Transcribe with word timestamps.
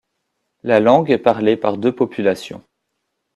La 0.63 0.79
langue 0.79 1.11
est 1.11 1.19
parlée 1.19 1.55
par 1.55 1.77
deux 1.77 1.95
populations. 1.95 2.63